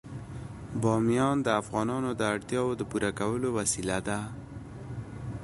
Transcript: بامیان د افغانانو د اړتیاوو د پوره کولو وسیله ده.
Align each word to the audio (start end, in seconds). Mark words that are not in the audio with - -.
بامیان 0.81 1.37
د 1.41 1.47
افغانانو 1.61 2.09
د 2.15 2.21
اړتیاوو 2.33 2.77
د 2.79 2.81
پوره 2.91 3.11
کولو 3.19 3.47
وسیله 3.59 3.97
ده. 4.07 4.19